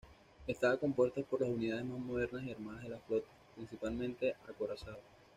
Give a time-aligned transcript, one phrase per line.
[0.47, 5.03] Estaba compuesta por las unidades más modernas y armadas de la flota, principalmente acorazados.